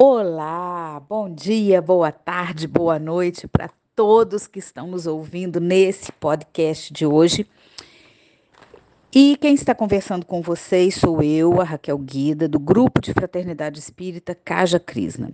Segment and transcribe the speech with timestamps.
[0.00, 6.92] Olá, bom dia, boa tarde, boa noite para todos que estão nos ouvindo nesse podcast
[6.92, 7.44] de hoje.
[9.12, 13.80] E quem está conversando com vocês sou eu, a Raquel Guida, do grupo de Fraternidade
[13.80, 15.32] Espírita Caja Krishna.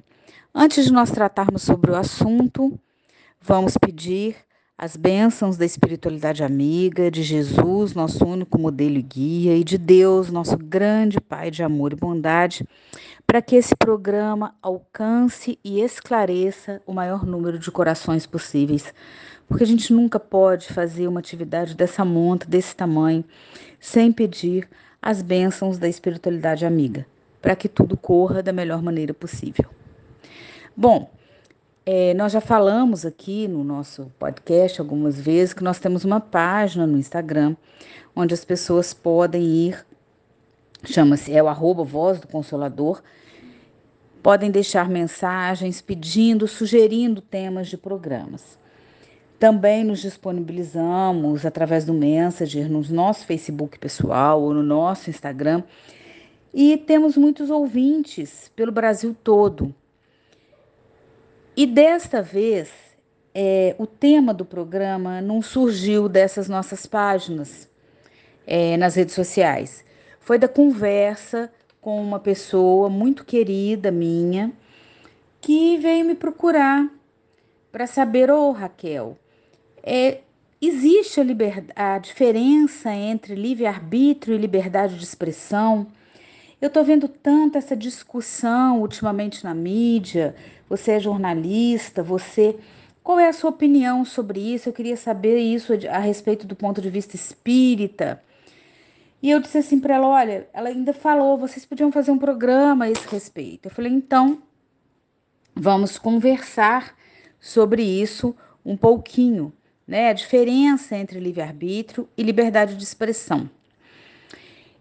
[0.54, 2.80] Antes de nós tratarmos sobre o assunto,
[3.42, 4.34] vamos pedir
[4.76, 10.30] as bênçãos da espiritualidade amiga, de Jesus, nosso único modelo e guia, e de Deus,
[10.30, 12.66] nosso grande Pai de amor e bondade,
[13.34, 18.94] para que esse programa alcance e esclareça o maior número de corações possíveis.
[19.48, 23.24] Porque a gente nunca pode fazer uma atividade dessa monta, desse tamanho,
[23.80, 24.68] sem pedir
[25.02, 27.04] as bênçãos da espiritualidade amiga,
[27.42, 29.68] para que tudo corra da melhor maneira possível.
[30.76, 31.10] Bom,
[31.84, 36.86] é, nós já falamos aqui no nosso podcast algumas vezes que nós temos uma página
[36.86, 37.56] no Instagram
[38.14, 39.84] onde as pessoas podem ir,
[40.84, 43.02] chama-se, é o arroba Voz do Consolador,
[44.24, 48.58] podem deixar mensagens pedindo, sugerindo temas de programas.
[49.38, 55.62] Também nos disponibilizamos através do Messenger no nosso Facebook pessoal ou no nosso Instagram.
[56.54, 59.74] E temos muitos ouvintes pelo Brasil todo.
[61.54, 62.70] E desta vez,
[63.34, 67.68] é, o tema do programa não surgiu dessas nossas páginas
[68.46, 69.84] é, nas redes sociais.
[70.18, 71.52] Foi da conversa
[71.84, 74.50] com uma pessoa muito querida minha
[75.38, 76.88] que veio me procurar
[77.70, 79.18] para saber, ô oh, Raquel,
[79.82, 80.22] é,
[80.58, 85.86] existe a, a diferença entre livre-arbítrio e liberdade de expressão?
[86.58, 90.34] Eu estou vendo tanto essa discussão ultimamente na mídia
[90.68, 92.56] você é jornalista, você.
[93.02, 94.68] Qual é a sua opinião sobre isso?
[94.68, 98.22] Eu queria saber isso a respeito do ponto de vista espírita.
[99.24, 102.84] E eu disse assim para ela: olha, ela ainda falou, vocês podiam fazer um programa
[102.84, 103.68] a esse respeito.
[103.68, 104.42] Eu falei: então,
[105.56, 106.94] vamos conversar
[107.40, 109.50] sobre isso um pouquinho,
[109.86, 110.10] né?
[110.10, 113.48] A diferença entre livre-arbítrio e liberdade de expressão.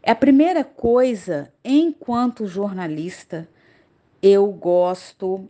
[0.01, 3.47] É a primeira coisa, enquanto jornalista,
[4.21, 5.49] eu gosto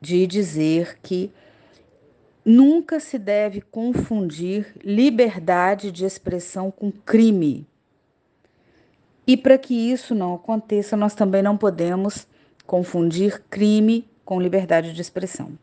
[0.00, 1.32] de dizer que
[2.44, 7.66] nunca se deve confundir liberdade de expressão com crime.
[9.30, 12.26] E para que isso não aconteça, nós também não podemos
[12.66, 15.56] confundir crime com liberdade de expressão.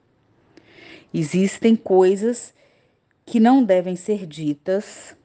[1.14, 2.54] Existem coisas
[3.26, 5.18] que não devem ser ditas,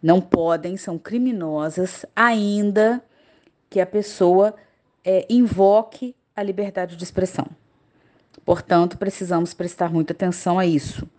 [0.00, 3.02] não podem, são criminosas, ainda
[3.68, 4.54] que a pessoa
[5.04, 7.48] é, invoque a liberdade de expressão.
[8.44, 11.10] Portanto, precisamos prestar muita atenção a isso.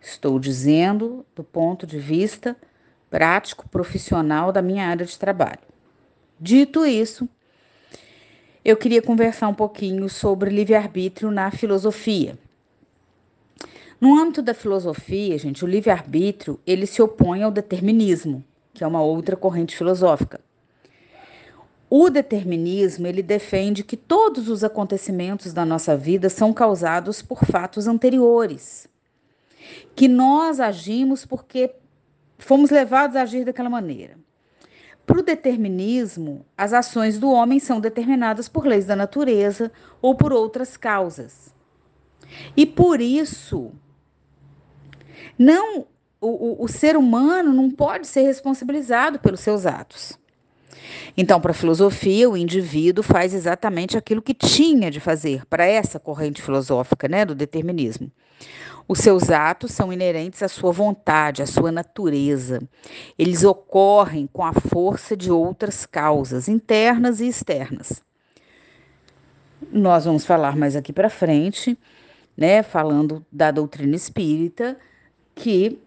[0.00, 2.56] Estou dizendo do ponto de vista
[3.10, 5.73] prático, profissional da minha área de trabalho.
[6.46, 7.26] Dito isso,
[8.62, 12.38] eu queria conversar um pouquinho sobre livre-arbítrio na filosofia.
[13.98, 18.44] No âmbito da filosofia, gente, o livre-arbítrio, ele se opõe ao determinismo,
[18.74, 20.38] que é uma outra corrente filosófica.
[21.88, 27.88] O determinismo, ele defende que todos os acontecimentos da nossa vida são causados por fatos
[27.88, 28.86] anteriores.
[29.96, 31.74] Que nós agimos porque
[32.36, 34.22] fomos levados a agir daquela maneira.
[35.06, 39.70] Para o determinismo, as ações do homem são determinadas por leis da natureza
[40.00, 41.54] ou por outras causas.
[42.56, 43.72] E por isso,
[45.38, 45.86] não
[46.20, 50.18] o, o, o ser humano não pode ser responsabilizado pelos seus atos.
[51.16, 55.98] Então, para a filosofia, o indivíduo faz exatamente aquilo que tinha de fazer para essa
[55.98, 58.10] corrente filosófica, né, do determinismo.
[58.86, 62.60] Os seus atos são inerentes à sua vontade, à sua natureza.
[63.18, 68.02] Eles ocorrem com a força de outras causas, internas e externas.
[69.72, 71.78] Nós vamos falar mais aqui para frente,
[72.36, 74.76] né, falando da doutrina espírita,
[75.34, 75.78] que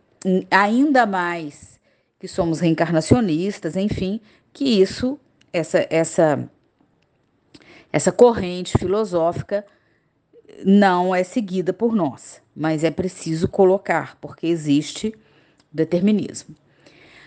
[0.50, 1.80] ainda mais
[2.20, 4.20] que somos reencarnacionistas, enfim,
[4.58, 5.20] que isso,
[5.54, 6.50] essa, essa,
[7.94, 9.64] essa corrente filosófica
[10.66, 15.14] não é seguida por nós, mas é preciso colocar, porque existe
[15.72, 16.56] determinismo.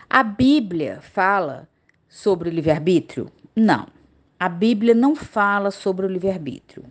[0.09, 1.69] A Bíblia fala
[2.09, 3.31] sobre o livre-arbítrio?
[3.55, 3.87] Não.
[4.37, 6.85] A Bíblia não fala sobre o livre-arbítrio.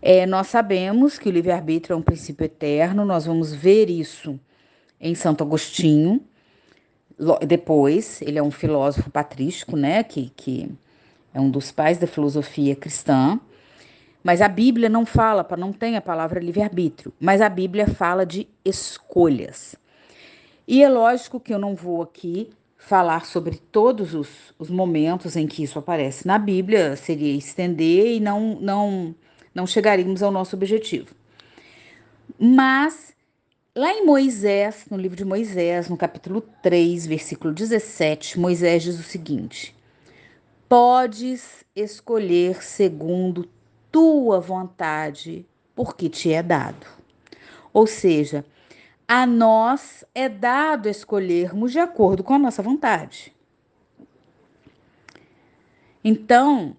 [0.00, 4.38] É, nós sabemos que o livre-arbítrio é um princípio eterno, nós vamos ver isso
[5.00, 6.24] em Santo Agostinho,
[7.46, 10.70] depois, ele é um filósofo patrístico, né, que, que
[11.32, 13.40] é um dos pais da filosofia cristã.
[14.22, 18.48] Mas a Bíblia não fala, não tem a palavra livre-arbítrio, mas a Bíblia fala de
[18.64, 19.76] escolhas.
[20.66, 24.28] E é lógico que eu não vou aqui falar sobre todos os,
[24.58, 29.14] os momentos em que isso aparece na Bíblia, seria estender e não, não
[29.56, 31.14] não chegaríamos ao nosso objetivo.
[32.38, 33.15] Mas
[33.76, 39.02] lá em Moisés, no livro de Moisés, no capítulo 3, versículo 17, Moisés diz o
[39.02, 39.76] seguinte:
[40.66, 43.46] Podes escolher segundo
[43.92, 46.86] tua vontade, porque te é dado.
[47.70, 48.46] Ou seja,
[49.06, 53.36] a nós é dado escolhermos de acordo com a nossa vontade.
[56.02, 56.74] Então,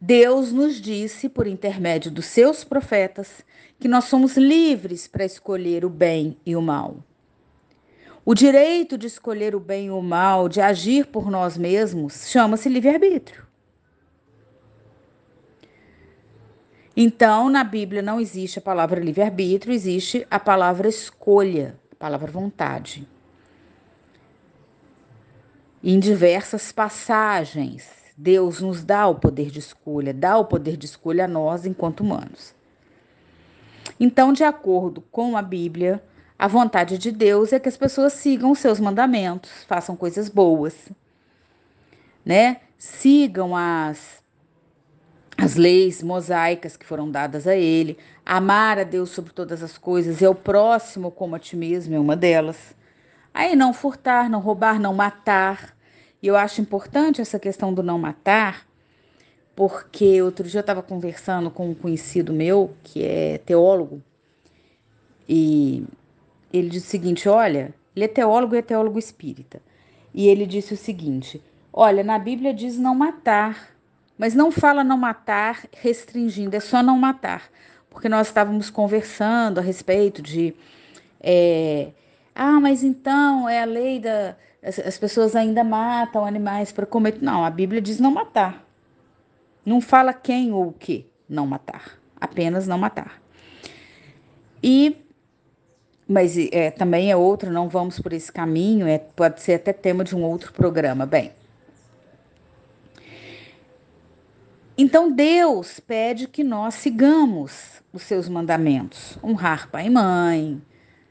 [0.00, 3.44] Deus nos disse, por intermédio dos seus profetas,
[3.82, 6.98] que nós somos livres para escolher o bem e o mal.
[8.24, 12.68] O direito de escolher o bem e o mal, de agir por nós mesmos, chama-se
[12.68, 13.44] livre-arbítrio.
[16.96, 23.08] Então, na Bíblia não existe a palavra livre-arbítrio, existe a palavra escolha, a palavra vontade.
[25.82, 31.24] Em diversas passagens, Deus nos dá o poder de escolha, dá o poder de escolha
[31.24, 32.54] a nós enquanto humanos.
[34.04, 36.02] Então, de acordo com a Bíblia,
[36.36, 40.74] a vontade de Deus é que as pessoas sigam os seus mandamentos, façam coisas boas,
[42.24, 42.62] né?
[42.76, 44.20] Sigam as
[45.38, 47.96] as leis mosaicas que foram dadas a ele,
[48.26, 52.00] amar a Deus sobre todas as coisas e ao próximo como a ti mesmo é
[52.00, 52.74] uma delas.
[53.32, 55.76] Aí não furtar, não roubar, não matar.
[56.20, 58.66] E eu acho importante essa questão do não matar,
[59.54, 64.02] porque outro dia eu estava conversando com um conhecido meu, que é teólogo,
[65.28, 65.84] e
[66.52, 69.60] ele disse o seguinte: olha, ele é teólogo e é teólogo espírita.
[70.14, 73.70] E ele disse o seguinte: olha, na Bíblia diz não matar,
[74.18, 77.50] mas não fala não matar restringindo, é só não matar.
[77.90, 80.54] Porque nós estávamos conversando a respeito de.
[81.20, 81.92] É,
[82.34, 84.36] ah, mas então é a lei da.
[84.62, 87.18] As, as pessoas ainda matam animais para comer.
[87.20, 88.64] Não, a Bíblia diz não matar.
[89.64, 93.22] Não fala quem ou o que não matar, apenas não matar.
[94.62, 94.96] E
[96.06, 100.04] mas é, também é outro, não vamos por esse caminho, é, pode ser até tema
[100.04, 101.06] de um outro programa.
[101.06, 101.32] Bem,
[104.76, 110.62] então Deus pede que nós sigamos os seus mandamentos, honrar pai e mãe,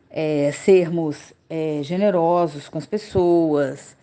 [0.10, 3.96] é, sermos é, generosos com as pessoas,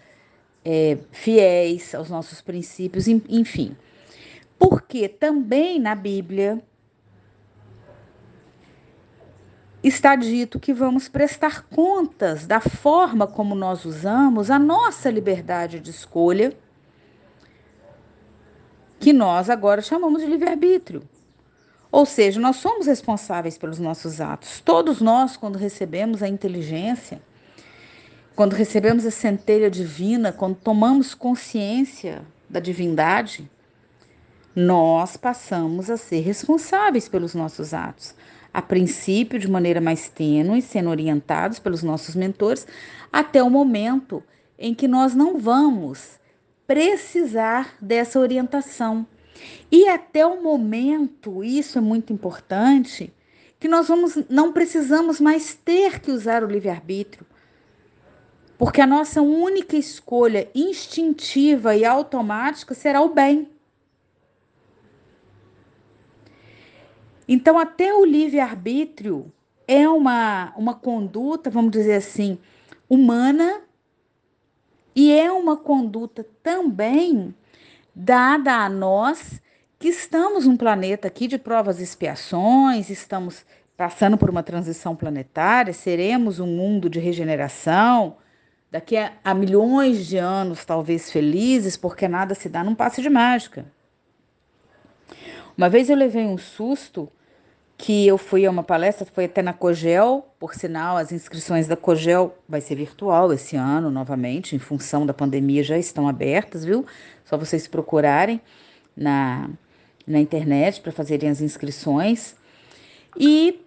[0.65, 3.77] é, fiéis aos nossos princípios, enfim.
[4.59, 6.63] Porque também na Bíblia
[9.83, 15.91] está dito que vamos prestar contas da forma como nós usamos a nossa liberdade de
[15.91, 16.53] escolha,
[18.99, 21.03] que nós agora chamamos de livre-arbítrio.
[21.91, 24.61] Ou seja, nós somos responsáveis pelos nossos atos.
[24.61, 27.23] Todos nós, quando recebemos a inteligência,
[28.37, 33.51] quando recebemos a centelha divina, quando tomamos consciência da divindade,
[34.55, 38.15] nós passamos a ser responsáveis pelos nossos atos.
[38.53, 42.67] A princípio, de maneira mais tênue, sendo orientados pelos nossos mentores,
[43.13, 44.23] até o momento
[44.59, 46.19] em que nós não vamos
[46.67, 49.07] precisar dessa orientação.
[49.71, 53.13] E até o momento, isso é muito importante,
[53.61, 57.27] que nós vamos, não precisamos mais ter que usar o livre-arbítrio,
[58.57, 63.49] porque a nossa única escolha instintiva e automática será o bem.
[67.29, 69.31] Então, até o livre-arbítrio
[69.67, 72.39] é uma, uma conduta, vamos dizer assim,
[72.89, 73.61] humana
[74.97, 77.35] e é uma conduta também
[77.95, 79.43] dada a nós
[79.79, 83.45] que estamos num planeta aqui de provas e expiações, estamos
[83.77, 88.17] passando por uma transição planetária, seremos um mundo de regeneração,
[88.71, 93.11] daqui a, a milhões de anos talvez felizes, porque nada se dá num passe de
[93.11, 93.67] mágica.
[95.57, 97.11] Uma vez eu levei um susto
[97.79, 101.77] que eu fui a uma palestra, foi até na Cogel, por sinal, as inscrições da
[101.77, 106.85] Cogel vai ser virtual esse ano novamente, em função da pandemia já estão abertas, viu?
[107.25, 108.41] Só vocês procurarem
[108.97, 109.49] na,
[110.05, 112.35] na internet para fazerem as inscrições.
[113.17, 113.65] E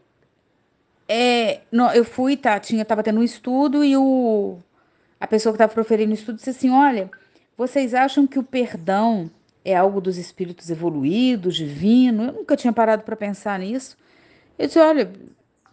[1.08, 1.62] é,
[1.96, 4.58] eu fui, tá, tinha, tava tendo um estudo e o,
[5.22, 7.10] a pessoa que estava proferindo o estudo disse assim, olha,
[7.58, 9.32] vocês acham que o perdão
[9.64, 12.24] é algo dos espíritos evoluídos, divino?
[12.24, 13.98] Eu nunca tinha parado para pensar nisso.
[14.58, 15.12] Eu disse, olha,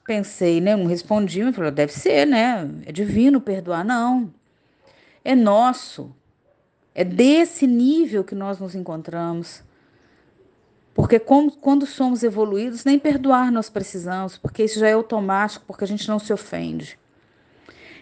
[0.06, 0.76] pensei, né?
[0.76, 2.68] Não respondi, mas falou, deve ser, né?
[2.86, 3.84] É divino perdoar.
[3.84, 4.32] Não.
[5.24, 6.14] É nosso.
[6.94, 9.62] É desse nível que nós nos encontramos.
[10.94, 15.84] Porque como, quando somos evoluídos, nem perdoar nós precisamos, porque isso já é automático, porque
[15.84, 16.98] a gente não se ofende.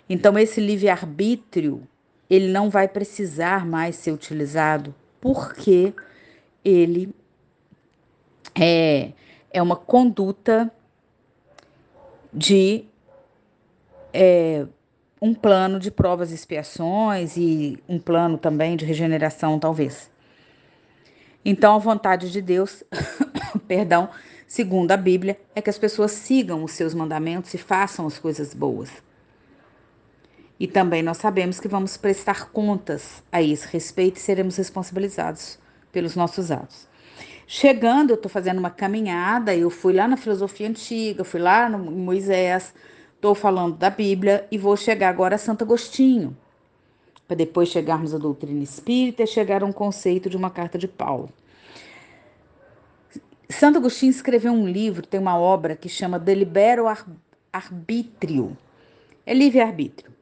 [0.08, 1.86] Então, esse livre-arbítrio,
[2.30, 4.94] ele não vai precisar mais ser utilizado,
[5.26, 5.92] porque
[6.64, 7.12] ele
[8.54, 9.11] é,
[9.52, 10.71] é uma conduta
[12.33, 12.85] de
[14.14, 14.64] é,
[15.21, 20.09] um plano de provas e expiações e um plano também de regeneração, talvez.
[21.45, 22.85] Então, a vontade de Deus,
[23.66, 24.09] perdão,
[24.47, 28.54] segundo a Bíblia, é que as pessoas sigam os seus mandamentos e façam as coisas
[28.54, 28.90] boas.
[30.58, 35.58] E também nós sabemos que vamos prestar contas a esse respeito e seremos responsabilizados
[35.92, 36.88] pelos nossos atos.
[37.46, 41.78] Chegando, eu estou fazendo uma caminhada, eu fui lá na filosofia antiga, fui lá no
[41.78, 42.75] Moisés,
[43.14, 46.36] estou falando da Bíblia e vou chegar agora a Santo Agostinho,
[47.28, 50.88] para depois chegarmos à doutrina espírita e chegar a um conceito de uma carta de
[50.88, 51.28] Paulo.
[53.48, 56.86] Santo Agostinho escreveu um livro, tem uma obra que chama Delibero
[57.52, 58.56] Arbítrio.
[59.25, 60.15] É livre-arbítrio.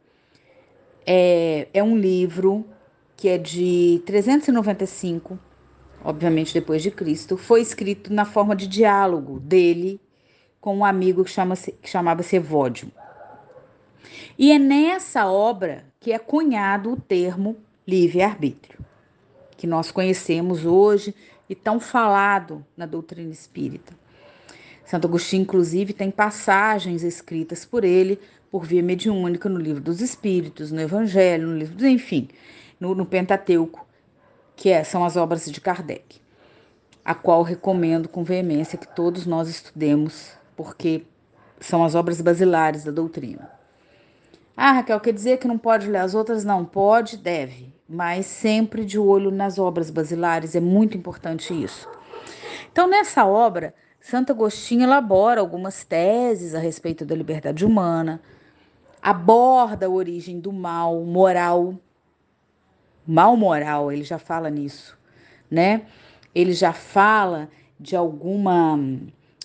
[1.06, 2.66] É, é um livro
[3.16, 5.38] que é de 395,
[6.02, 10.00] obviamente depois de Cristo, foi escrito na forma de diálogo dele
[10.60, 12.90] com um amigo que, chama que chamava-se Evódio.
[14.38, 17.56] E é nessa obra que é cunhado o termo
[17.86, 18.78] livre-arbítrio,
[19.56, 21.14] que nós conhecemos hoje
[21.48, 23.92] e tão falado na doutrina espírita.
[24.84, 28.18] Santo Agostinho, inclusive, tem passagens escritas por ele
[28.54, 32.28] por via mediúnica no livro dos Espíritos, no Evangelho, no livro, enfim,
[32.78, 33.84] no, no Pentateuco,
[34.54, 36.20] que é, são as obras de Kardec,
[37.04, 41.04] a qual recomendo com veemência que todos nós estudemos, porque
[41.58, 43.50] são as obras basilares da doutrina.
[44.56, 46.44] Ah, Raquel, quer dizer que não pode ler as outras?
[46.44, 51.88] Não, pode, deve, mas sempre de olho nas obras basilares, é muito importante isso.
[52.70, 58.20] Então, nessa obra, Santo Agostinho elabora algumas teses a respeito da liberdade humana,
[59.04, 61.74] aborda a origem do mal moral,
[63.06, 64.96] mal moral, ele já fala nisso,
[65.50, 65.82] né?
[66.34, 68.80] Ele já fala de alguma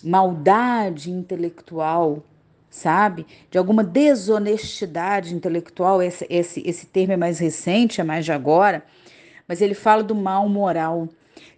[0.02, 2.24] maldade intelectual,
[2.70, 3.26] sabe?
[3.50, 6.02] De alguma desonestidade intelectual.
[6.02, 8.82] Esse, esse, esse termo é mais recente, é mais de agora,
[9.46, 11.06] mas ele fala do mal moral.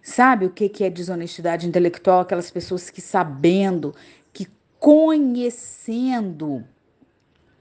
[0.01, 2.19] Sabe o que, que é desonestidade intelectual?
[2.19, 3.95] Aquelas pessoas que, sabendo,
[4.33, 4.45] que
[4.77, 6.65] conhecendo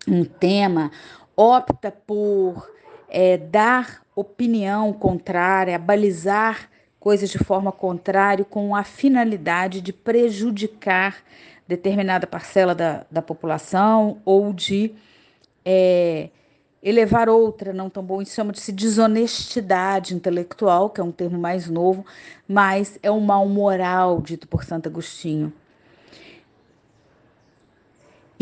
[0.07, 0.91] um tema,
[1.37, 2.71] opta por
[3.09, 6.69] é, dar opinião contrária, balizar
[6.99, 11.17] coisas de forma contrária, com a finalidade de prejudicar
[11.67, 14.95] determinada parcela da, da população ou de
[15.65, 16.29] é,
[16.83, 18.23] elevar outra não tão boa.
[18.23, 22.05] Isso chama-se desonestidade intelectual, que é um termo mais novo,
[22.47, 25.53] mas é um mal moral, dito por Santo Agostinho.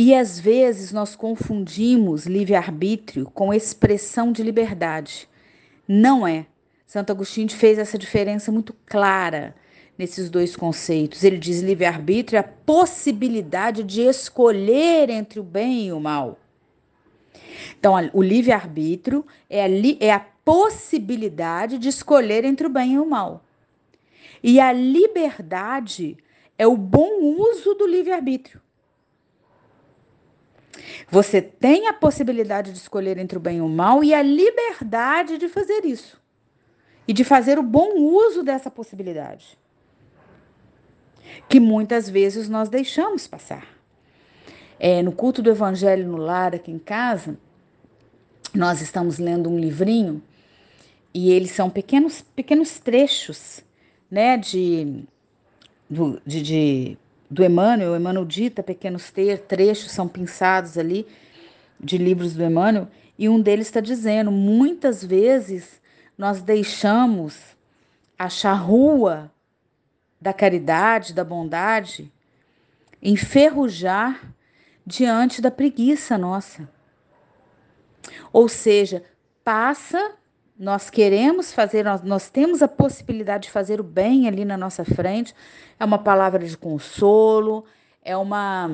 [0.02, 5.28] E às vezes nós confundimos livre-arbítrio com expressão de liberdade.
[5.86, 6.46] Não é.
[6.86, 9.54] Santo Agostinho fez essa diferença muito clara
[9.98, 11.22] nesses dois conceitos.
[11.22, 16.38] Ele diz livre-arbítrio é a possibilidade de escolher entre o bem e o mal.
[17.78, 19.66] Então, o livre-arbítrio é,
[20.00, 23.44] é a possibilidade de escolher entre o bem e o mal.
[24.42, 26.16] E a liberdade
[26.56, 28.62] é o bom uso do livre-arbítrio.
[31.10, 35.38] Você tem a possibilidade de escolher entre o bem e o mal e a liberdade
[35.38, 36.20] de fazer isso.
[37.06, 39.58] E de fazer o bom uso dessa possibilidade.
[41.48, 43.66] Que muitas vezes nós deixamos passar.
[44.78, 47.36] É, no culto do Evangelho no Lar, aqui em casa,
[48.54, 50.22] nós estamos lendo um livrinho
[51.12, 53.62] e eles são pequenos, pequenos trechos
[54.10, 55.04] né, de,
[55.88, 56.98] de, de
[57.30, 59.12] do Emmanuel, Emmanuel dita pequenos
[59.46, 61.06] trechos, são pinçados ali
[61.78, 65.80] de livros do Emmanuel, e um deles está dizendo: muitas vezes
[66.18, 67.38] nós deixamos
[68.18, 69.30] a charrua
[70.20, 72.12] da caridade, da bondade,
[73.00, 74.34] enferrujar
[74.84, 76.68] diante da preguiça nossa.
[78.32, 79.04] Ou seja,
[79.44, 80.16] passa
[80.60, 84.84] nós queremos fazer, nós, nós temos a possibilidade de fazer o bem ali na nossa
[84.84, 85.34] frente.
[85.78, 87.64] É uma palavra de consolo,
[88.04, 88.70] é uma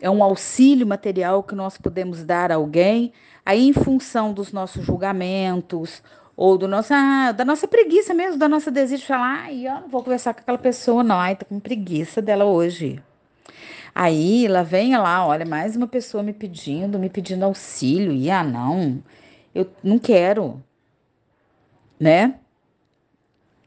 [0.00, 3.12] é um auxílio material que nós podemos dar a alguém.
[3.44, 6.00] Aí, em função dos nossos julgamentos
[6.36, 9.80] ou do nosso, ah, da nossa preguiça mesmo, da nossa desejo de falar, ai, eu
[9.80, 13.02] não vou conversar com aquela pessoa, não, ai, tô com preguiça dela hoje.
[13.94, 18.44] Aí, lá vem lá, olha, mais uma pessoa me pedindo, me pedindo auxílio, e ah,
[18.44, 19.02] não,
[19.54, 20.62] eu não quero,
[21.98, 22.34] né?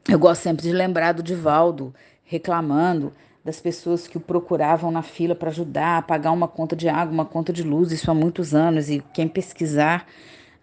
[0.08, 1.94] Eu gosto sempre de lembrar do Divaldo
[2.24, 3.12] reclamando
[3.44, 7.12] das pessoas que o procuravam na fila para ajudar a pagar uma conta de água,
[7.12, 8.90] uma conta de luz, isso há muitos anos.
[8.90, 10.06] E quem pesquisar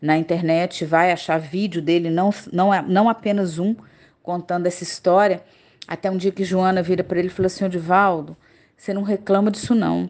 [0.02, 3.76] na internet vai achar vídeo dele, não, não, não apenas um,
[4.22, 5.44] contando essa história.
[5.88, 8.38] Até um dia que Joana vira para ele e fala assim: Odivaldo,
[8.76, 10.10] você não reclama disso não.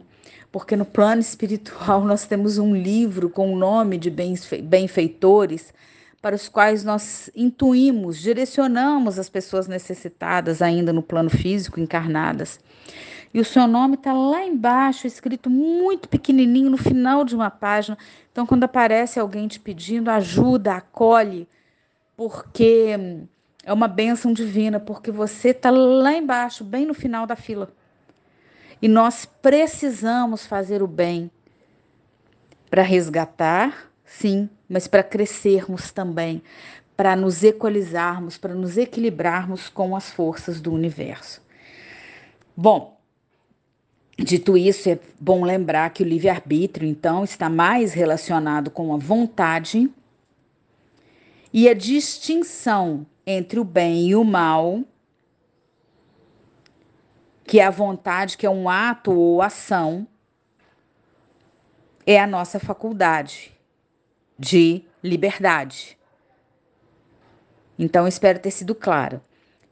[0.52, 5.72] Porque no plano espiritual nós temos um livro com o nome de benfeitores
[6.20, 12.58] para os quais nós intuímos, direcionamos as pessoas necessitadas ainda no plano físico, encarnadas.
[13.32, 17.96] E o seu nome está lá embaixo, escrito muito pequenininho no final de uma página.
[18.32, 21.46] Então, quando aparece alguém te pedindo ajuda, acolhe,
[22.16, 22.98] porque
[23.62, 27.70] é uma bênção divina, porque você está lá embaixo, bem no final da fila.
[28.80, 31.30] E nós precisamos fazer o bem
[32.70, 36.42] para resgatar, sim, mas para crescermos também,
[36.96, 41.40] para nos equalizarmos, para nos equilibrarmos com as forças do universo.
[42.56, 42.98] Bom,
[44.18, 49.88] dito isso, é bom lembrar que o livre-arbítrio, então, está mais relacionado com a vontade
[51.52, 54.82] e a distinção entre o bem e o mal,
[57.44, 60.06] que é a vontade, que é um ato ou ação,
[62.04, 63.57] é a nossa faculdade
[64.38, 65.98] de liberdade.
[67.78, 69.20] Então, espero ter sido claro.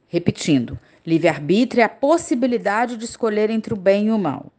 [0.07, 4.51] Repetindo, livre-arbítrio é a possibilidade de escolher entre o bem e o mal.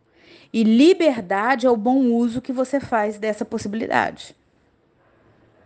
[0.52, 4.34] E liberdade é o bom uso que você faz dessa possibilidade.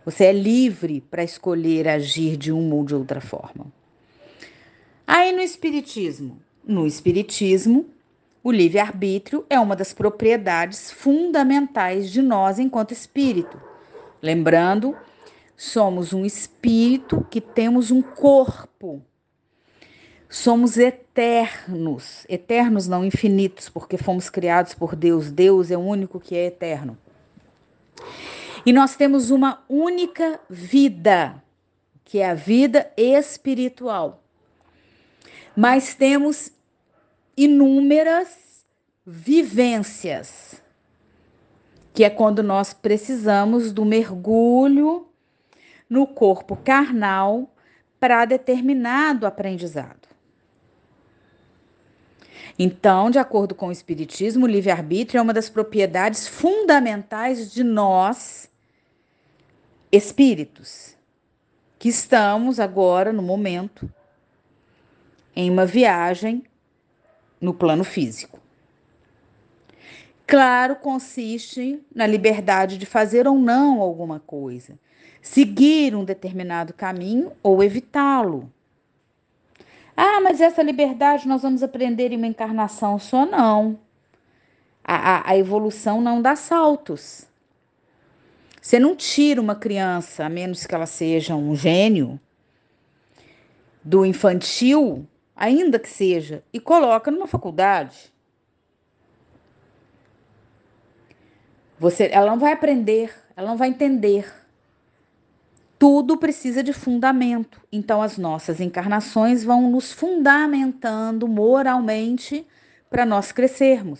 [0.05, 3.67] Você é livre para escolher agir de uma ou de outra forma.
[5.07, 6.41] Aí no Espiritismo.
[6.65, 7.89] No Espiritismo,
[8.43, 13.72] o livre-arbítrio é uma das propriedades fundamentais de nós enquanto espírito.
[14.23, 14.95] Lembrando,
[15.57, 19.03] somos um espírito que temos um corpo.
[20.29, 25.29] Somos eternos, eternos não infinitos, porque fomos criados por Deus.
[25.29, 26.97] Deus é o único que é eterno.
[28.65, 31.43] E nós temos uma única vida,
[32.05, 34.23] que é a vida espiritual.
[35.53, 36.49] Mas temos
[37.35, 38.65] inúmeras
[39.05, 40.62] vivências,
[41.93, 45.07] que é quando nós precisamos do mergulho
[45.89, 47.53] no corpo carnal
[47.99, 50.07] para determinado aprendizado.
[52.57, 58.49] Então, de acordo com o Espiritismo, o livre-arbítrio é uma das propriedades fundamentais de nós
[59.91, 60.95] espíritos
[61.79, 63.91] que estamos agora, no momento,
[65.35, 66.43] em uma viagem
[67.39, 68.42] no plano físico.
[70.33, 74.79] Claro, consiste na liberdade de fazer ou não alguma coisa,
[75.21, 78.51] seguir um determinado caminho ou evitá-lo.
[79.95, 83.77] Ah, mas essa liberdade nós vamos aprender em uma encarnação só não.
[84.83, 87.27] A, a, a evolução não dá saltos.
[88.59, 92.19] Você não tira uma criança, a menos que ela seja um gênio,
[93.83, 98.12] do infantil, ainda que seja, e coloca numa faculdade.
[101.79, 104.31] Você, ela não vai aprender, ela não vai entender.
[105.77, 107.59] Tudo precisa de fundamento.
[107.71, 112.47] Então, as nossas encarnações vão nos fundamentando moralmente
[112.89, 113.99] para nós crescermos.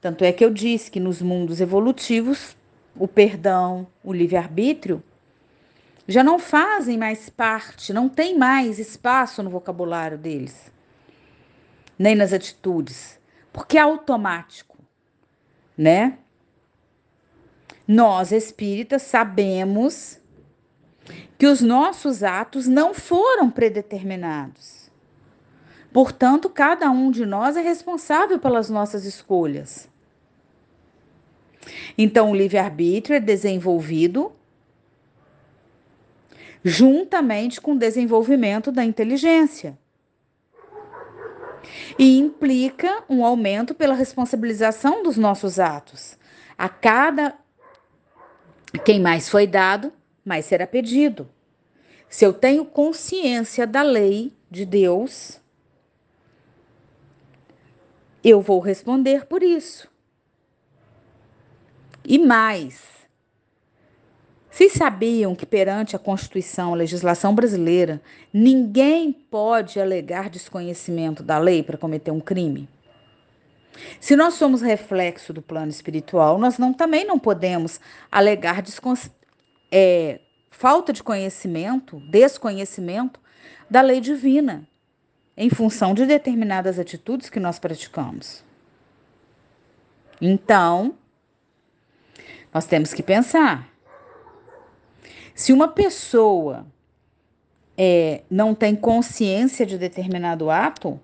[0.00, 2.56] Tanto é que eu disse que nos mundos evolutivos
[2.96, 5.02] o perdão, o livre-arbítrio,
[6.06, 10.70] já não fazem mais parte, não tem mais espaço no vocabulário deles,
[11.98, 13.18] nem nas atitudes,
[13.52, 14.76] porque é automático,
[15.76, 16.18] né?
[17.92, 20.20] Nós espíritas sabemos
[21.36, 24.88] que os nossos atos não foram predeterminados.
[25.92, 29.88] Portanto, cada um de nós é responsável pelas nossas escolhas.
[31.98, 34.30] Então, o livre-arbítrio é desenvolvido
[36.62, 39.76] juntamente com o desenvolvimento da inteligência.
[41.98, 46.16] E implica um aumento pela responsabilização dos nossos atos.
[46.56, 47.34] A cada
[48.78, 49.92] quem mais foi dado,
[50.24, 51.28] mais será pedido.
[52.08, 55.40] Se eu tenho consciência da lei de Deus,
[58.22, 59.88] eu vou responder por isso.
[62.04, 62.82] E mais,
[64.50, 68.02] vocês sabiam que perante a Constituição, a legislação brasileira,
[68.32, 72.68] ninguém pode alegar desconhecimento da lei para cometer um crime?
[74.00, 77.80] Se nós somos reflexo do plano espiritual, nós não, também não podemos
[78.10, 78.62] alegar
[79.70, 83.20] é, falta de conhecimento, desconhecimento
[83.68, 84.66] da lei divina,
[85.36, 88.44] em função de determinadas atitudes que nós praticamos.
[90.20, 90.94] Então,
[92.52, 93.68] nós temos que pensar.
[95.34, 96.66] Se uma pessoa
[97.78, 101.00] é, não tem consciência de determinado ato,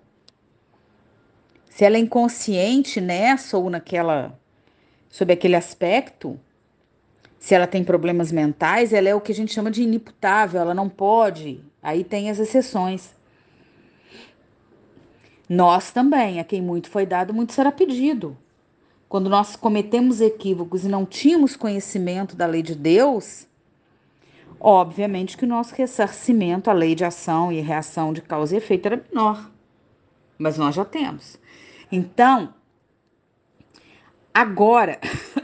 [1.77, 4.41] se ela é inconsciente nessa ou naquela,
[5.11, 6.41] sob aquele aspecto,
[7.39, 10.73] se ela tem problemas mentais, ela é o que a gente chama de inimputável, ela
[10.73, 11.61] não pode.
[11.83, 13.15] Aí tem as exceções.
[15.47, 18.35] Nós também, a quem muito foi dado, muito será pedido.
[19.07, 23.47] Quando nós cometemos equívocos e não tínhamos conhecimento da lei de Deus,
[24.59, 28.87] obviamente que o nosso ressarcimento, a lei de ação e reação de causa e efeito
[28.87, 29.51] era menor.
[30.39, 31.39] Mas nós já temos.
[31.91, 32.55] Então,
[34.35, 35.01] agora,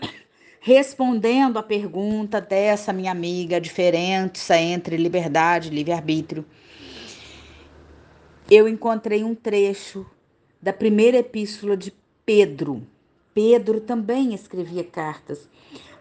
[0.60, 6.44] respondendo à pergunta dessa minha amiga, a diferença entre liberdade e livre-arbítrio,
[8.50, 10.04] eu encontrei um trecho
[10.60, 11.92] da primeira epístola de
[12.24, 12.86] Pedro.
[13.34, 15.48] Pedro também escrevia cartas.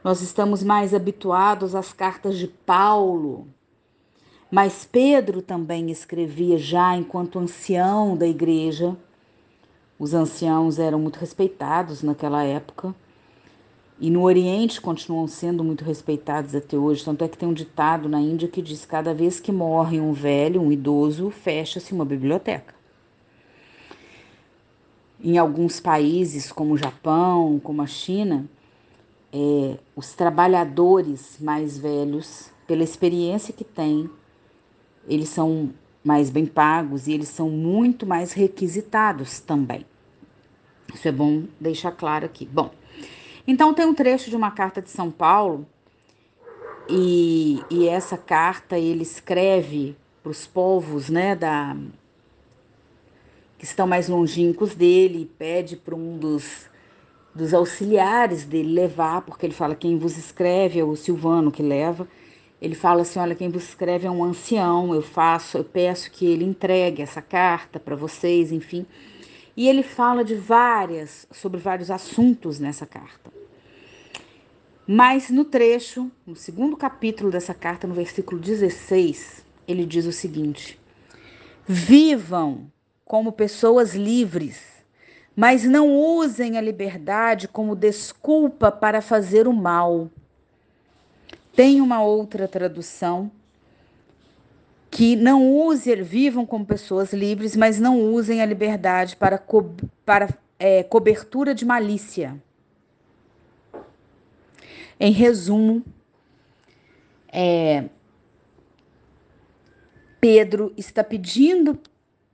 [0.04, 3.48] Nós estamos mais habituados às cartas de Paulo,
[4.50, 8.98] mas Pedro também escrevia já enquanto ancião da igreja.
[10.02, 12.96] Os anciãos eram muito respeitados naquela época
[14.00, 17.06] e no Oriente continuam sendo muito respeitados até hoje.
[17.06, 20.12] Tanto é que tem um ditado na Índia que diz: cada vez que morre um
[20.12, 22.74] velho, um idoso, fecha-se uma biblioteca.
[25.24, 28.50] Em alguns países, como o Japão, como a China,
[29.32, 34.10] é, os trabalhadores mais velhos, pela experiência que têm,
[35.08, 35.70] eles são
[36.04, 39.86] mais bem pagos e eles são muito mais requisitados também.
[40.94, 42.46] Isso é bom deixar claro aqui.
[42.46, 42.72] Bom,
[43.48, 45.66] então tem um trecho de uma carta de São Paulo
[46.90, 51.76] e, e essa carta ele escreve para os povos, né, da
[53.58, 56.68] que estão mais longínquos dele, pede para um dos,
[57.34, 62.08] dos auxiliares dele levar, porque ele fala quem vos escreve é o Silvano que leva.
[62.60, 66.26] Ele fala assim: olha, quem vos escreve é um ancião, eu faço, eu peço que
[66.26, 68.84] ele entregue essa carta para vocês, enfim.
[69.62, 73.32] E ele fala de várias, sobre vários assuntos nessa carta.
[74.88, 80.80] Mas no trecho, no segundo capítulo dessa carta, no versículo 16, ele diz o seguinte:
[81.68, 82.72] Vivam
[83.06, 84.84] como pessoas livres,
[85.36, 90.10] mas não usem a liberdade como desculpa para fazer o mal.
[91.56, 93.32] Tem uma outra tradução
[94.92, 99.74] que não usem, vivam como pessoas livres, mas não usem a liberdade para, co
[100.06, 100.28] para
[100.60, 102.36] é, cobertura de malícia.
[105.00, 105.82] Em resumo,
[107.32, 107.86] é,
[110.20, 111.80] Pedro está pedindo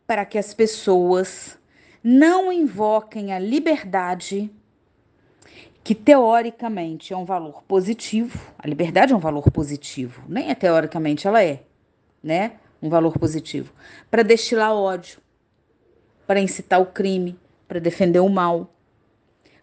[0.08, 1.60] para que as pessoas
[2.04, 4.50] não invoquem a liberdade,
[5.84, 8.52] que teoricamente é um valor positivo.
[8.58, 11.67] A liberdade é um valor positivo, nem é teoricamente ela é
[12.28, 12.58] né?
[12.82, 13.74] Um valor positivo.
[14.12, 15.20] Para destilar ódio,
[16.28, 18.72] para incitar o crime, para defender o mal,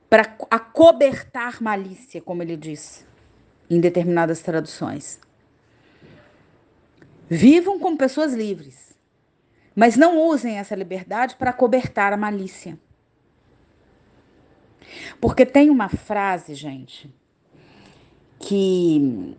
[0.09, 3.07] para acobertar malícia, como ele diz
[3.69, 5.21] em determinadas traduções.
[7.29, 8.97] Vivam como pessoas livres,
[9.75, 12.79] mas não usem essa liberdade para cobertar a malícia.
[15.21, 17.13] Porque tem uma frase, gente,
[18.39, 19.37] que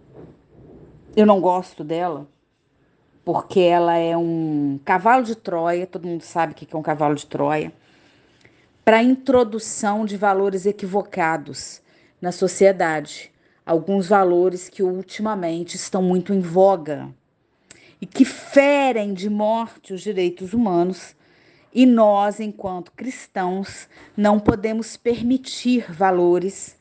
[1.15, 2.27] eu não gosto dela,
[3.25, 7.15] porque ela é um cavalo de Troia, todo mundo sabe o que é um cavalo
[7.15, 7.73] de Troia,
[8.85, 11.81] para introdução de valores equivocados
[12.21, 13.31] na sociedade,
[13.65, 17.09] alguns valores que ultimamente estão muito em voga
[17.99, 21.15] e que ferem de morte os direitos humanos.
[21.73, 26.77] E nós, enquanto cristãos, não podemos permitir valores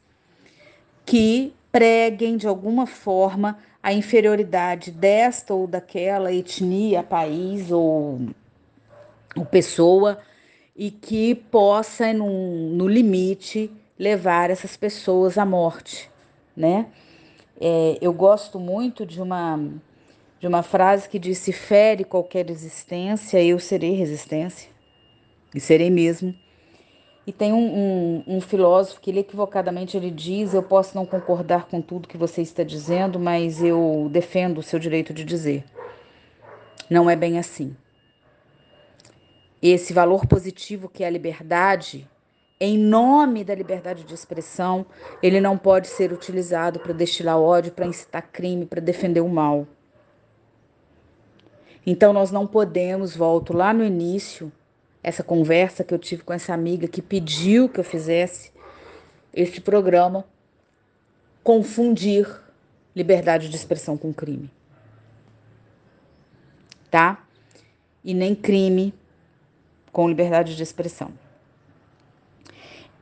[1.06, 8.18] que preguem de alguma forma a inferioridade desta ou daquela etnia, país ou,
[9.36, 10.18] ou pessoa
[10.74, 16.10] e que possa, no, limite, levar essas pessoas à morte,
[16.56, 16.86] né?
[17.60, 19.60] É, eu gosto muito de uma
[20.40, 24.70] de uma frase que diz: se fere qualquer existência, eu serei resistência
[25.54, 26.34] e serei mesmo.
[27.26, 31.66] E tem um, um, um, filósofo que ele equivocadamente ele diz: eu posso não concordar
[31.66, 35.64] com tudo que você está dizendo, mas eu defendo o seu direito de dizer.
[36.90, 37.74] Não é bem assim.
[39.62, 42.06] Esse valor positivo que é a liberdade,
[42.60, 44.84] em nome da liberdade de expressão,
[45.22, 49.66] ele não pode ser utilizado para destilar ódio, para incitar crime, para defender o mal.
[51.86, 54.52] Então nós não podemos, volto lá no início,
[55.04, 58.50] essa conversa que eu tive com essa amiga que pediu que eu fizesse
[59.34, 60.24] este programa,
[61.42, 62.26] confundir
[62.96, 64.50] liberdade de expressão com crime.
[66.90, 67.24] tá?
[68.02, 68.94] E nem crime
[69.92, 71.10] com liberdade de expressão.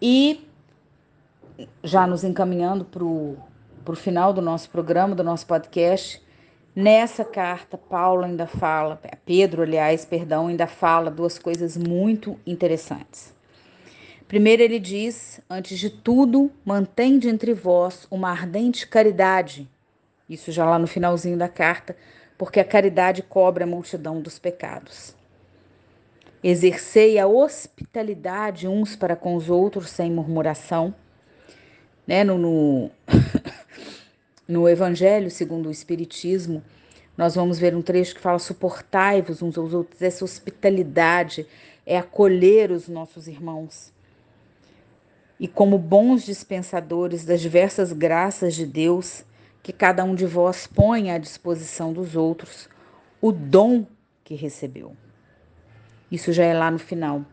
[0.01, 0.49] E
[1.85, 6.23] já nos encaminhando para o final do nosso programa, do nosso podcast,
[6.75, 13.35] nessa carta, Paulo ainda fala, Pedro, aliás, perdão, ainda fala duas coisas muito interessantes.
[14.27, 19.69] Primeiro, ele diz: Antes de tudo, mantende entre vós uma ardente caridade.
[20.29, 21.95] Isso já lá no finalzinho da carta,
[22.39, 25.15] porque a caridade cobre a multidão dos pecados.
[26.43, 30.95] Exercei a hospitalidade uns para com os outros sem murmuração
[32.07, 32.91] né, no, no,
[34.47, 36.63] no Evangelho segundo o Espiritismo,
[37.17, 40.01] nós vamos ver um trecho que fala: suportai-vos uns aos outros.
[40.01, 41.47] Essa hospitalidade
[41.87, 43.93] é acolher os nossos irmãos.
[45.39, 49.25] E como bons dispensadores das diversas graças de Deus,
[49.63, 52.69] que cada um de vós põe à disposição dos outros
[53.21, 53.87] o dom
[54.25, 54.97] que recebeu.
[56.11, 57.25] Isso já é lá no final.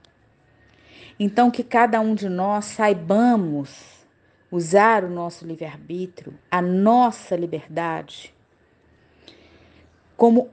[1.20, 3.99] Então, que cada um de nós saibamos
[4.52, 8.34] usar o nosso livre-arbítrio, a nossa liberdade,
[10.18, 10.50] como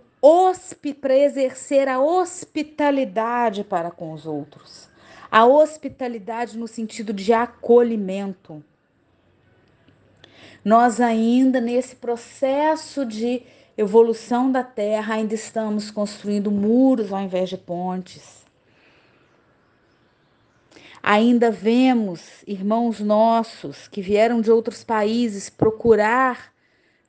[1.01, 4.89] para exercer a hospitalidade para com os outros.
[5.31, 8.65] A hospitalidade no sentido de acolhimento.
[10.65, 13.43] Nós ainda nesse processo de
[13.77, 18.46] evolução da Terra ainda estamos construindo muros ao invés de pontes.
[21.09, 26.53] Ainda vemos irmãos nossos que vieram de outros países procurar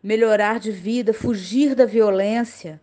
[0.04, 2.80] melhorar de vida, fugir da violência,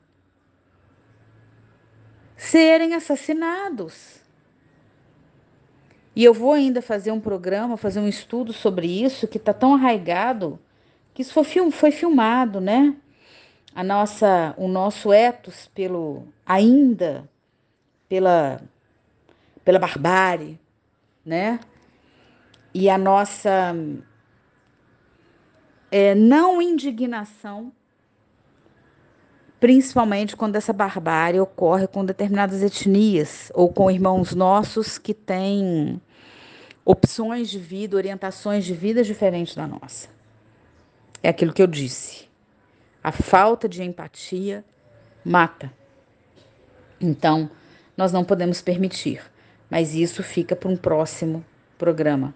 [2.37, 4.21] serem assassinados.
[6.17, 9.75] E eu vou ainda fazer um programa, fazer um estudo sobre isso, que está tão
[9.75, 10.59] arraigado,
[11.13, 12.95] que isso foi, film, foi filmado, né?
[13.75, 17.29] A nossa, o nosso ethos pelo ainda
[18.09, 18.61] pela
[19.65, 20.61] pela barbárie,
[21.25, 21.61] né?
[22.73, 23.75] E a nossa
[25.91, 27.73] é, não indignação,
[29.61, 36.01] principalmente quando essa barbárie ocorre com determinadas etnias ou com irmãos nossos que têm
[36.85, 40.09] opções de vida, orientações de vida diferentes da nossa.
[41.23, 42.29] É aquilo que eu disse.
[43.03, 44.65] A falta de empatia
[45.25, 45.73] mata.
[47.01, 47.51] Então,
[47.97, 49.23] nós não podemos permitir
[49.71, 51.45] mas isso fica para um próximo
[51.77, 52.35] programa.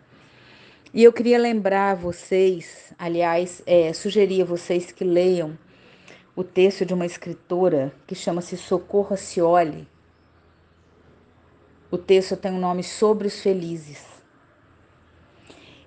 [0.92, 5.58] E eu queria lembrar vocês, aliás, é, sugerir a vocês que leiam
[6.34, 9.86] o texto de uma escritora que chama-se Socorro Cioli.
[11.90, 14.06] O texto tem o um nome Sobre os Felizes.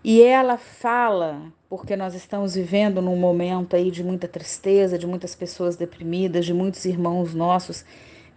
[0.03, 5.35] E ela fala, porque nós estamos vivendo num momento aí de muita tristeza, de muitas
[5.35, 7.85] pessoas deprimidas, de muitos irmãos nossos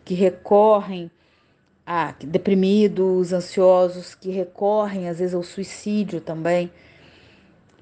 [0.05, 1.11] que recorrem
[1.87, 6.71] ah, deprimidos, ansiosos, que recorrem às vezes ao suicídio também,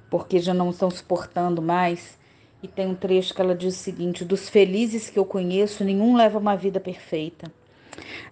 [0.09, 2.19] porque já não estão suportando mais.
[2.61, 6.15] E tem um trecho que ela diz o seguinte: dos felizes que eu conheço, nenhum
[6.15, 7.51] leva uma vida perfeita.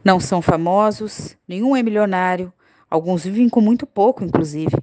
[0.03, 2.51] Não são famosos, nenhum é milionário,
[2.89, 4.75] alguns vivem com muito pouco, inclusive.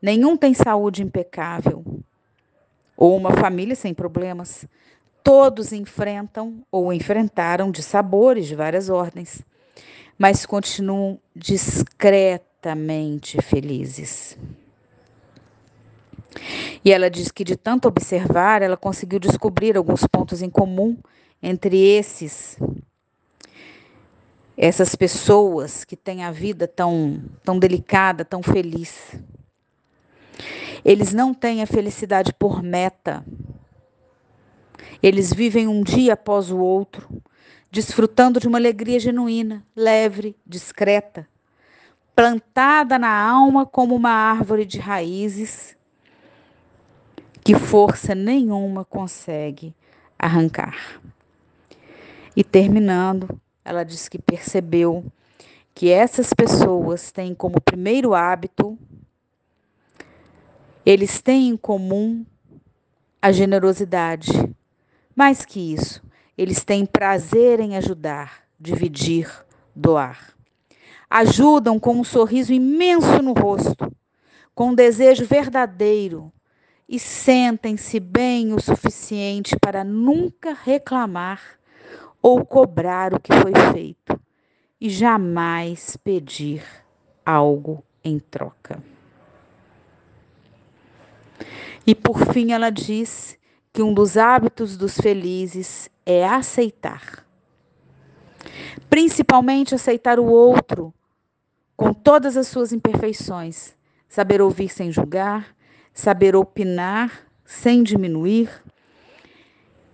[0.00, 1.84] Nenhum tem saúde impecável
[2.96, 4.66] ou uma família sem problemas.
[5.22, 9.44] Todos enfrentam ou enfrentaram de sabores de várias ordens
[10.22, 14.38] mas continuam discretamente felizes.
[16.84, 20.96] E ela diz que de tanto observar, ela conseguiu descobrir alguns pontos em comum
[21.42, 22.56] entre esses
[24.56, 29.16] essas pessoas que têm a vida tão tão delicada, tão feliz.
[30.84, 33.26] Eles não têm a felicidade por meta.
[35.02, 37.08] Eles vivem um dia após o outro,
[37.72, 41.26] desfrutando de uma alegria genuína, leve, discreta,
[42.14, 45.74] plantada na alma como uma árvore de raízes
[47.42, 49.74] que força nenhuma consegue
[50.18, 51.00] arrancar.
[52.36, 55.10] E terminando, ela diz que percebeu
[55.74, 58.78] que essas pessoas têm como primeiro hábito,
[60.84, 62.22] eles têm em comum
[63.22, 64.30] a generosidade.
[65.16, 66.02] Mais que isso,
[66.36, 69.30] eles têm prazer em ajudar, dividir,
[69.74, 70.34] doar.
[71.08, 73.90] Ajudam com um sorriso imenso no rosto,
[74.54, 76.32] com um desejo verdadeiro
[76.88, 81.40] e sentem-se bem o suficiente para nunca reclamar
[82.20, 84.20] ou cobrar o que foi feito
[84.80, 86.62] e jamais pedir
[87.24, 88.82] algo em troca.
[91.86, 93.38] E por fim ela diz
[93.72, 97.24] que um dos hábitos dos felizes é aceitar.
[98.90, 100.92] Principalmente aceitar o outro
[101.76, 103.74] com todas as suas imperfeições,
[104.08, 105.56] saber ouvir sem julgar,
[105.92, 108.50] saber opinar sem diminuir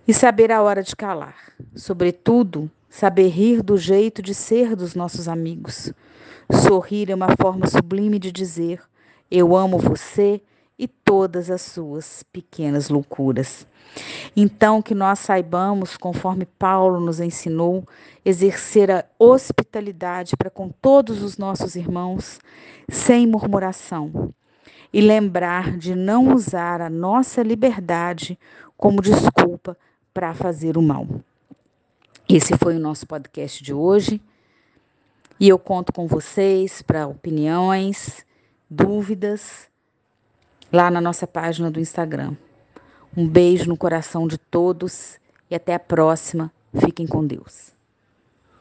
[0.07, 1.53] e saber a hora de calar.
[1.75, 5.93] Sobretudo, saber rir do jeito de ser dos nossos amigos.
[6.51, 8.81] Sorrir é uma forma sublime de dizer:
[9.29, 10.41] Eu amo você
[10.79, 13.67] e todas as suas pequenas loucuras.
[14.35, 17.85] Então, que nós saibamos, conforme Paulo nos ensinou,
[18.23, 22.39] exercer a hospitalidade para com todos os nossos irmãos,
[22.87, 24.33] sem murmuração,
[24.93, 28.39] e lembrar de não usar a nossa liberdade
[28.77, 29.77] como desculpa
[30.13, 31.05] para fazer o mal.
[32.27, 34.21] Esse foi o nosso podcast de hoje.
[35.39, 38.25] E eu conto com vocês para opiniões,
[38.69, 39.68] dúvidas,
[40.71, 42.33] lá na nossa página do Instagram.
[43.15, 46.51] Um beijo no coração de todos e até a próxima.
[46.73, 47.78] Fiquem com Deus.